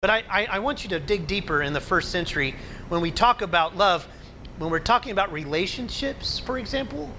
but 0.00 0.08
I, 0.08 0.24
I, 0.30 0.46
I 0.52 0.58
want 0.60 0.82
you 0.82 0.88
to 0.90 0.98
dig 0.98 1.26
deeper 1.26 1.60
in 1.60 1.74
the 1.74 1.80
first 1.80 2.10
century 2.10 2.54
when 2.88 3.02
we 3.02 3.10
talk 3.10 3.42
about 3.42 3.76
love 3.76 4.08
when 4.56 4.70
we're 4.70 4.78
talking 4.78 5.12
about 5.12 5.30
relationships, 5.30 6.38
for 6.38 6.58
example, 6.58 7.10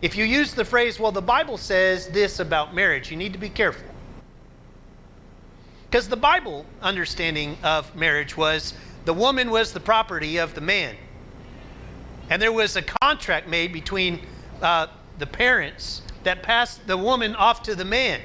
if 0.00 0.16
you 0.16 0.24
use 0.24 0.54
the 0.54 0.64
phrase, 0.64 0.98
well, 0.98 1.12
the 1.12 1.20
Bible 1.20 1.58
says 1.58 2.08
this 2.08 2.40
about 2.40 2.74
marriage, 2.74 3.10
you 3.10 3.18
need 3.18 3.34
to 3.34 3.38
be 3.38 3.50
careful. 3.50 3.86
Because 5.90 6.08
the 6.08 6.16
Bible 6.16 6.64
understanding 6.80 7.58
of 7.62 7.94
marriage 7.94 8.34
was 8.34 8.72
the 9.04 9.12
woman 9.12 9.50
was 9.50 9.74
the 9.74 9.80
property 9.80 10.38
of 10.38 10.54
the 10.54 10.62
man. 10.62 10.96
And 12.30 12.40
there 12.40 12.52
was 12.52 12.76
a 12.76 12.82
contract 12.82 13.46
made 13.46 13.74
between 13.74 14.20
uh, 14.62 14.86
the 15.18 15.26
parents 15.26 16.00
that 16.24 16.42
passed 16.42 16.86
the 16.86 16.96
woman 16.96 17.34
off 17.36 17.62
to 17.64 17.74
the 17.74 17.84
man. 17.84 18.20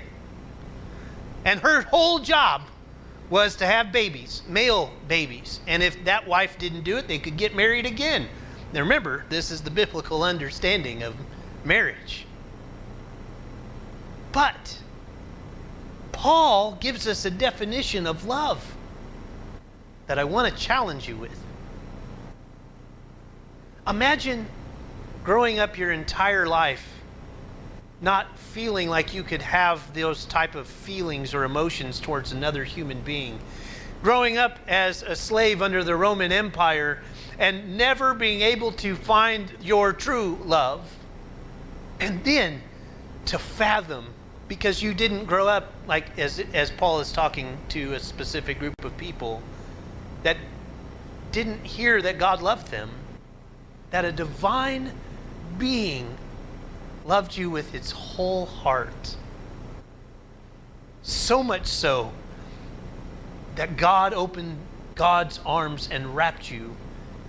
And 1.43 1.59
her 1.59 1.81
whole 1.81 2.19
job 2.19 2.61
was 3.29 3.55
to 3.57 3.65
have 3.65 3.91
babies, 3.91 4.43
male 4.47 4.91
babies. 5.07 5.59
And 5.67 5.81
if 5.81 6.03
that 6.05 6.27
wife 6.27 6.57
didn't 6.57 6.83
do 6.83 6.97
it, 6.97 7.07
they 7.07 7.17
could 7.17 7.37
get 7.37 7.55
married 7.55 7.85
again. 7.85 8.27
Now 8.71 8.81
remember, 8.81 9.25
this 9.29 9.51
is 9.51 9.61
the 9.61 9.71
biblical 9.71 10.23
understanding 10.23 11.01
of 11.01 11.15
marriage. 11.63 12.25
But 14.31 14.79
Paul 16.11 16.77
gives 16.79 17.07
us 17.07 17.25
a 17.25 17.31
definition 17.31 18.05
of 18.05 18.25
love 18.25 18.75
that 20.07 20.19
I 20.19 20.23
want 20.23 20.53
to 20.53 20.59
challenge 20.59 21.07
you 21.07 21.15
with. 21.15 21.39
Imagine 23.87 24.45
growing 25.23 25.59
up 25.59 25.77
your 25.77 25.91
entire 25.91 26.45
life 26.47 26.94
not 28.05 28.37
feeling 28.37 28.87
like 28.87 29.15
you 29.15 29.23
could 29.23 29.41
have 29.41 29.91
those 29.95 30.25
type 30.25 30.53
of 30.53 30.67
feelings 30.67 31.33
or 31.33 31.43
emotions 31.43 31.99
towards 31.99 32.31
another 32.31 32.63
human 32.63 33.01
being. 33.01 33.39
Growing 34.03 34.37
up 34.37 34.59
as 34.67 35.01
a 35.01 35.15
slave 35.15 35.59
under 35.63 35.83
the 35.83 35.95
roman 35.95 36.31
empire 36.31 37.01
and 37.39 37.75
never 37.75 38.13
being 38.13 38.41
able 38.41 38.71
to 38.71 38.95
find 38.95 39.51
your 39.59 39.91
true 39.91 40.37
love 40.45 40.95
and 41.99 42.23
then 42.23 42.61
to 43.25 43.39
fathom 43.39 44.13
because 44.47 44.83
you 44.83 44.93
didn't 44.93 45.25
grow 45.25 45.47
up 45.47 45.73
like 45.87 46.19
as 46.19 46.39
as 46.53 46.69
Paul 46.69 46.99
is 46.99 47.11
talking 47.11 47.57
to 47.69 47.93
a 47.93 47.99
specific 47.99 48.59
group 48.59 48.85
of 48.85 48.95
people 48.97 49.41
that 50.21 50.37
didn't 51.31 51.65
hear 51.65 52.03
that 52.03 52.19
God 52.19 52.43
loved 52.43 52.69
them 52.69 52.91
that 53.89 54.05
a 54.05 54.11
divine 54.11 54.91
being 55.57 56.15
loved 57.05 57.37
you 57.37 57.49
with 57.49 57.73
its 57.75 57.91
whole 57.91 58.45
heart 58.45 59.15
so 61.03 61.43
much 61.43 61.67
so 61.67 62.11
that 63.55 63.77
God 63.77 64.13
opened 64.13 64.57
God's 64.95 65.39
arms 65.45 65.87
and 65.91 66.15
wrapped 66.15 66.49
you 66.49 66.75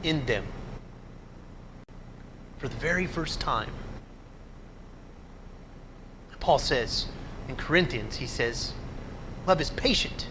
in 0.03 0.25
them 0.27 0.45
for 2.59 2.69
the 2.69 2.77
very 2.77 3.07
first 3.07 3.41
time 3.41 3.71
Paul 6.47 6.61
says 6.61 7.07
in 7.49 7.57
Corinthians, 7.57 8.15
he 8.15 8.29
says, 8.29 8.73
love 9.49 9.61
is 9.61 9.71
patient. 9.71 10.29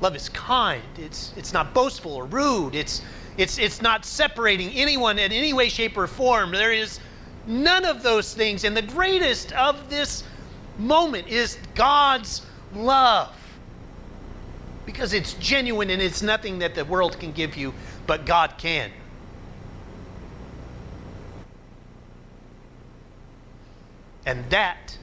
Love 0.00 0.16
is 0.16 0.28
kind. 0.30 0.82
It's, 0.98 1.32
it's 1.36 1.52
not 1.52 1.72
boastful 1.72 2.12
or 2.14 2.24
rude. 2.24 2.74
It's, 2.74 3.00
it's, 3.36 3.56
it's 3.58 3.80
not 3.80 4.04
separating 4.04 4.70
anyone 4.70 5.20
in 5.20 5.30
any 5.30 5.52
way, 5.52 5.68
shape, 5.68 5.96
or 5.96 6.08
form. 6.08 6.50
There 6.50 6.72
is 6.72 6.98
none 7.46 7.84
of 7.84 8.02
those 8.02 8.34
things. 8.34 8.64
And 8.64 8.76
the 8.76 8.82
greatest 8.82 9.52
of 9.52 9.90
this 9.90 10.24
moment 10.78 11.28
is 11.28 11.58
God's 11.74 12.44
love. 12.74 13.34
Because 14.86 15.12
it's 15.12 15.34
genuine 15.34 15.90
and 15.90 16.02
it's 16.02 16.22
nothing 16.22 16.58
that 16.58 16.74
the 16.74 16.84
world 16.84 17.18
can 17.18 17.32
give 17.32 17.56
you, 17.56 17.72
but 18.06 18.26
God 18.26 18.54
can. 18.58 18.90
And 24.26 24.48
that 24.50 24.98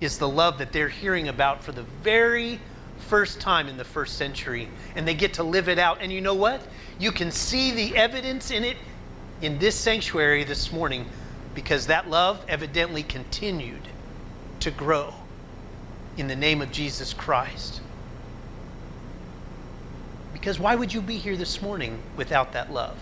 is 0.00 0.18
the 0.18 0.28
love 0.28 0.58
that 0.58 0.72
they're 0.72 0.88
hearing 0.88 1.28
about 1.28 1.62
for 1.62 1.72
the 1.72 1.82
very 2.02 2.60
first 2.98 3.40
time 3.40 3.68
in 3.68 3.76
the 3.76 3.84
first 3.84 4.16
century. 4.16 4.68
And 4.94 5.06
they 5.06 5.14
get 5.14 5.34
to 5.34 5.42
live 5.42 5.68
it 5.68 5.78
out. 5.78 5.98
And 6.00 6.12
you 6.12 6.20
know 6.20 6.34
what? 6.34 6.66
You 6.98 7.10
can 7.10 7.30
see 7.30 7.72
the 7.72 7.96
evidence 7.96 8.50
in 8.50 8.64
it 8.64 8.76
in 9.40 9.58
this 9.58 9.76
sanctuary 9.76 10.44
this 10.44 10.72
morning 10.72 11.06
because 11.58 11.88
that 11.88 12.08
love 12.08 12.40
evidently 12.46 13.02
continued 13.02 13.82
to 14.60 14.70
grow 14.70 15.12
in 16.16 16.28
the 16.28 16.36
name 16.36 16.62
of 16.62 16.70
Jesus 16.70 17.12
Christ. 17.12 17.80
Because 20.32 20.60
why 20.60 20.76
would 20.76 20.94
you 20.94 21.02
be 21.02 21.16
here 21.16 21.36
this 21.36 21.60
morning 21.60 21.98
without 22.16 22.52
that 22.52 22.72
love? 22.72 22.96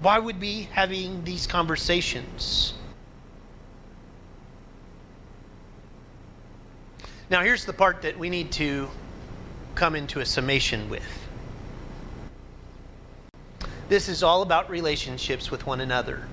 Why 0.00 0.18
would 0.18 0.36
we 0.36 0.40
be 0.40 0.62
having 0.72 1.22
these 1.24 1.46
conversations? 1.46 2.72
Now, 7.28 7.42
here's 7.42 7.66
the 7.66 7.74
part 7.74 8.00
that 8.00 8.18
we 8.18 8.30
need 8.30 8.50
to 8.52 8.88
come 9.74 9.94
into 9.94 10.20
a 10.20 10.24
summation 10.24 10.88
with. 10.88 11.23
This 13.94 14.08
is 14.08 14.24
all 14.24 14.42
about 14.42 14.70
relationships 14.70 15.52
with 15.52 15.66
one 15.66 15.80
another. 15.80 16.26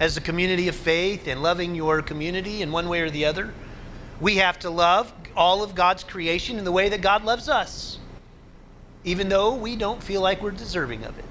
As 0.00 0.16
a 0.16 0.20
community 0.20 0.66
of 0.66 0.74
faith 0.74 1.28
and 1.28 1.44
loving 1.44 1.76
your 1.76 2.02
community 2.02 2.60
in 2.60 2.72
one 2.72 2.88
way 2.88 3.02
or 3.02 3.08
the 3.08 3.24
other, 3.24 3.54
we 4.20 4.38
have 4.38 4.58
to 4.58 4.68
love 4.68 5.12
all 5.36 5.62
of 5.62 5.76
God's 5.76 6.02
creation 6.02 6.58
in 6.58 6.64
the 6.64 6.72
way 6.72 6.88
that 6.88 7.02
God 7.02 7.22
loves 7.22 7.48
us, 7.48 8.00
even 9.04 9.28
though 9.28 9.54
we 9.54 9.76
don't 9.76 10.02
feel 10.02 10.22
like 10.22 10.42
we're 10.42 10.50
deserving 10.50 11.04
of 11.04 11.16
it. 11.20 11.24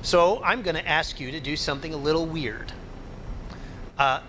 So 0.00 0.42
I'm 0.42 0.62
going 0.62 0.76
to 0.76 0.88
ask 0.88 1.20
you 1.20 1.32
to 1.32 1.40
do 1.40 1.54
something 1.54 1.92
a 1.92 1.98
little 1.98 2.24
weird. 2.24 2.72
Uh, 3.98 4.20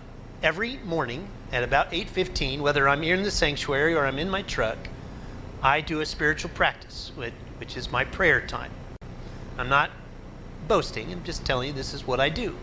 every 0.43 0.75
morning 0.83 1.29
at 1.53 1.63
about 1.63 1.93
8:15, 1.93 2.59
whether 2.59 2.89
I'm 2.89 3.01
here 3.01 3.15
in 3.15 3.23
the 3.23 3.31
sanctuary 3.31 3.93
or 3.95 4.05
I'm 4.05 4.19
in 4.19 4.29
my 4.29 4.41
truck, 4.41 4.77
I 5.63 5.79
do 5.79 6.01
a 6.01 6.05
spiritual 6.05 6.51
practice, 6.51 7.13
which 7.59 7.77
is 7.77 7.91
my 7.91 8.03
prayer 8.03 8.41
time. 8.41 8.71
I'm 9.57 9.69
not 9.69 9.91
boasting, 10.67 11.11
I'm 11.11 11.23
just 11.23 11.45
telling 11.45 11.67
you 11.67 11.73
this 11.73 11.93
is 11.93 12.05
what 12.05 12.19
I 12.19 12.29
do. 12.29 12.55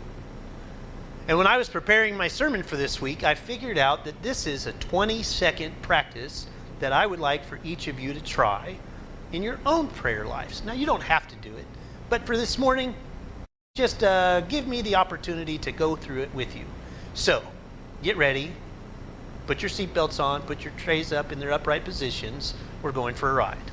And 1.28 1.38
when 1.38 1.46
I 1.46 1.56
was 1.56 1.68
preparing 1.68 2.16
my 2.16 2.28
sermon 2.28 2.62
for 2.62 2.76
this 2.76 3.00
week, 3.00 3.22
I 3.22 3.34
figured 3.34 3.78
out 3.78 4.04
that 4.04 4.22
this 4.22 4.46
is 4.46 4.66
a 4.66 4.72
20 4.72 5.22
second 5.22 5.80
practice 5.82 6.46
that 6.80 6.92
I 6.92 7.06
would 7.06 7.20
like 7.20 7.44
for 7.44 7.60
each 7.62 7.86
of 7.86 8.00
you 8.00 8.12
to 8.12 8.20
try 8.20 8.76
in 9.30 9.42
your 9.42 9.58
own 9.64 9.86
prayer 9.86 10.26
lives. 10.26 10.64
Now, 10.64 10.72
you 10.72 10.84
don't 10.84 11.02
have 11.02 11.28
to 11.28 11.36
do 11.36 11.56
it, 11.56 11.64
but 12.10 12.26
for 12.26 12.36
this 12.36 12.58
morning, 12.58 12.94
just 13.76 14.02
uh, 14.02 14.40
give 14.42 14.66
me 14.66 14.82
the 14.82 14.96
opportunity 14.96 15.58
to 15.58 15.72
go 15.72 15.96
through 15.96 16.22
it 16.22 16.34
with 16.34 16.54
you. 16.56 16.64
So, 17.14 17.42
get 18.02 18.16
ready, 18.16 18.52
put 19.46 19.62
your 19.62 19.70
seatbelts 19.70 20.22
on, 20.22 20.42
put 20.42 20.64
your 20.64 20.72
trays 20.76 21.12
up 21.12 21.32
in 21.32 21.38
their 21.38 21.52
upright 21.52 21.84
positions. 21.84 22.52
We're 22.82 22.92
going 22.92 23.14
for 23.14 23.30
a 23.30 23.34
ride. 23.34 23.71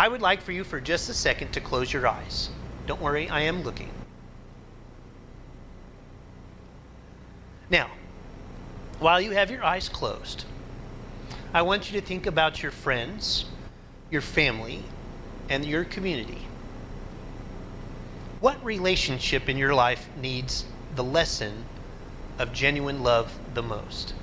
I 0.00 0.08
would 0.08 0.22
like 0.22 0.40
for 0.40 0.52
you 0.52 0.64
for 0.64 0.80
just 0.80 1.10
a 1.10 1.14
second 1.14 1.52
to 1.52 1.60
close 1.60 1.92
your 1.92 2.08
eyes. 2.08 2.48
Don't 2.86 3.02
worry, 3.02 3.28
I 3.28 3.42
am 3.42 3.62
looking. 3.62 3.90
Now, 7.68 7.90
while 8.98 9.20
you 9.20 9.32
have 9.32 9.50
your 9.50 9.62
eyes 9.62 9.90
closed, 9.90 10.46
I 11.52 11.60
want 11.60 11.92
you 11.92 12.00
to 12.00 12.06
think 12.06 12.24
about 12.24 12.62
your 12.62 12.72
friends, 12.72 13.44
your 14.10 14.22
family, 14.22 14.84
and 15.50 15.66
your 15.66 15.84
community. 15.84 16.46
What 18.40 18.64
relationship 18.64 19.50
in 19.50 19.58
your 19.58 19.74
life 19.74 20.08
needs 20.16 20.64
the 20.94 21.04
lesson 21.04 21.66
of 22.38 22.54
genuine 22.54 23.02
love 23.02 23.38
the 23.52 23.62
most? 23.62 24.14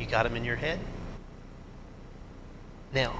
You 0.00 0.06
got 0.06 0.22
them 0.22 0.36
in 0.36 0.46
your 0.46 0.56
head? 0.56 0.80
Now, 2.94 3.18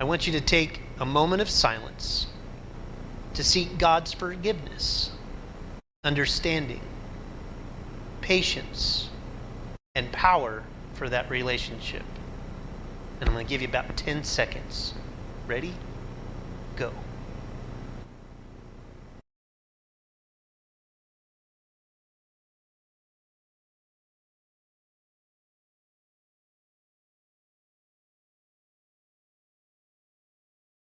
I 0.00 0.04
want 0.04 0.26
you 0.26 0.32
to 0.32 0.40
take 0.40 0.80
a 0.98 1.04
moment 1.04 1.42
of 1.42 1.50
silence 1.50 2.26
to 3.34 3.44
seek 3.44 3.76
God's 3.76 4.14
forgiveness, 4.14 5.10
understanding, 6.02 6.80
patience, 8.22 9.10
and 9.94 10.10
power 10.10 10.62
for 10.94 11.10
that 11.10 11.28
relationship. 11.28 12.04
And 13.20 13.28
I'm 13.28 13.34
going 13.34 13.44
to 13.46 13.50
give 13.50 13.60
you 13.60 13.68
about 13.68 13.94
10 13.94 14.24
seconds. 14.24 14.94
Ready? 15.46 15.74
Go. 16.76 16.92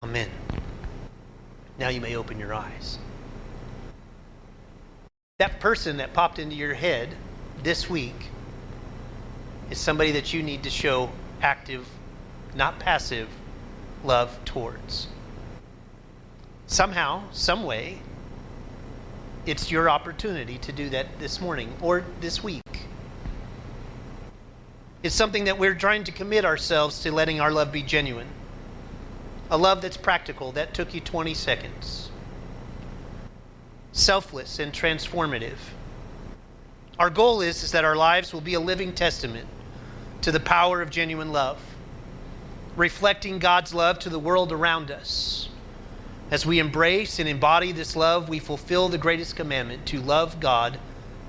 Amen. 0.06 0.30
Now 1.80 1.90
you 1.90 2.00
may 2.00 2.16
open 2.16 2.38
your 2.38 2.54
eyes. 2.54 3.00
That 5.40 5.60
person 5.60 5.98
that 5.98 6.14
popped 6.14 6.38
into 6.38 6.56
your 6.56 6.76
head 6.76 7.10
this 7.64 7.90
week 7.90 8.28
is 9.72 9.80
somebody 9.80 10.12
that 10.12 10.32
you 10.32 10.44
need 10.44 10.62
to 10.62 10.70
show 10.70 11.10
active, 11.42 11.88
not 12.54 12.78
passive, 12.78 13.28
love 14.04 14.38
towards. 14.46 15.08
Somehow, 16.68 17.24
some 17.32 17.64
way, 17.64 17.98
it's 19.48 19.72
your 19.72 19.90
opportunity 19.90 20.60
to 20.60 20.72
do 20.72 20.88
that 20.90 21.18
this 21.18 21.42
morning 21.42 21.74
or 21.82 22.06
this 22.22 22.44
week. 22.44 22.62
It's 25.02 25.16
something 25.16 25.46
that 25.46 25.58
we're 25.58 25.74
trying 25.74 26.04
to 26.04 26.12
commit 26.12 26.46
ourselves 26.46 27.02
to 27.02 27.12
letting 27.12 27.42
our 27.42 27.52
love 27.52 27.72
be 27.72 27.82
genuine. 27.82 28.28
A 29.52 29.58
love 29.58 29.82
that's 29.82 29.98
practical. 29.98 30.52
That 30.54 30.74
took 30.74 30.94
you 30.94 31.02
20 31.02 31.34
seconds. 31.34 32.10
selfless, 33.92 34.60
and 34.60 34.74
transformative. 34.74 35.58
Our 37.00 37.10
goal 37.10 37.42
is, 37.42 37.64
is 37.64 37.72
that 37.72 37.86
our 37.86 37.96
lives 37.96 38.34
will 38.34 38.42
be 38.42 38.54
a 38.54 38.60
living 38.60 38.94
testament 38.94 39.48
to 40.22 40.32
the 40.32 40.40
power 40.40 40.82
of 40.82 40.90
genuine 40.90 41.32
love, 41.32 41.60
reflecting 42.76 43.40
God's 43.40 43.74
love 43.74 44.00
to 44.00 44.10
the 44.10 44.20
world 44.20 44.52
around 44.52 44.92
us. 44.92 45.50
As 46.32 46.46
we 46.46 46.60
embrace 46.60 47.20
and 47.20 47.30
embody 47.30 47.72
this 47.72 47.96
love, 47.96 48.30
we 48.30 48.40
fulfill 48.40 48.90
the 48.90 48.98
greatest 48.98 49.36
commandment 49.36 49.86
to 49.88 50.02
love 50.02 50.40
God, 50.40 50.80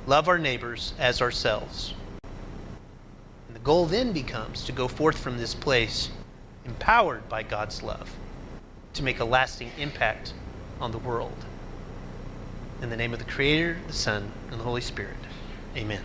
love 0.06 0.28
our 0.28 0.38
neighbors 0.38 0.94
as 0.98 1.22
ourselves. 1.22 1.94
And 3.48 3.56
the 3.56 3.60
goal 3.60 3.86
then 3.86 4.12
becomes 4.12 4.64
to 4.64 4.72
go 4.72 4.88
forth 4.88 5.18
from 5.18 5.38
this 5.38 5.54
place 5.54 6.10
empowered 6.66 7.28
by 7.28 7.42
God's 7.42 7.82
love 7.82 8.14
to 8.94 9.02
make 9.02 9.20
a 9.20 9.24
lasting 9.24 9.70
impact 9.78 10.34
on 10.80 10.90
the 10.90 10.98
world. 10.98 11.44
In 12.82 12.90
the 12.90 12.96
name 12.96 13.12
of 13.12 13.18
the 13.18 13.24
Creator, 13.24 13.78
the 13.86 13.92
Son, 13.92 14.32
and 14.50 14.60
the 14.60 14.64
Holy 14.64 14.80
Spirit. 14.80 15.16
Amen. 15.76 16.02